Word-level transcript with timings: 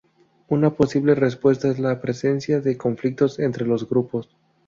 Una 0.47 0.71
posible 0.71 1.13
respuesta 1.13 1.67
es 1.69 1.77
la 1.77 2.01
presencia 2.01 2.59
de 2.59 2.75
conflictos 2.75 3.37
entre 3.37 3.67
los 3.67 3.87
grupos. 3.87 4.31